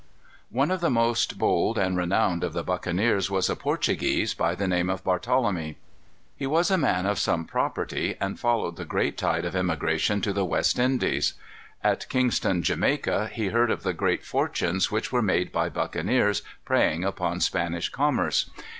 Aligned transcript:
One 0.49 0.71
of 0.71 0.81
the 0.81 0.89
most 0.89 1.37
bold 1.37 1.77
and 1.77 1.95
renowned 1.95 2.43
of 2.43 2.53
the 2.53 2.63
buccaneers 2.63 3.29
was 3.29 3.51
a 3.51 3.55
Portuguese, 3.55 4.33
by 4.33 4.55
the 4.55 4.67
name 4.67 4.89
of 4.89 5.03
Barthelemy. 5.03 5.75
He 6.35 6.47
was 6.47 6.71
a 6.71 6.77
man 6.79 7.05
of 7.05 7.19
some 7.19 7.45
property, 7.45 8.17
and 8.19 8.39
followed 8.39 8.77
the 8.77 8.85
great 8.85 9.15
tide 9.15 9.45
of 9.45 9.55
emigration 9.55 10.19
to 10.21 10.33
the 10.33 10.43
West 10.43 10.79
Indies. 10.79 11.35
At 11.83 12.09
Kingston, 12.09 12.63
Jamaica, 12.63 13.27
he 13.31 13.49
heard 13.49 13.69
of 13.69 13.83
the 13.83 13.93
great 13.93 14.25
fortunes 14.25 14.89
which 14.89 15.11
were 15.11 15.21
made 15.21 15.51
by 15.51 15.69
buccaneers 15.69 16.41
preying 16.65 17.03
upon 17.03 17.39
Spanish 17.39 17.89
commerce. 17.89 18.49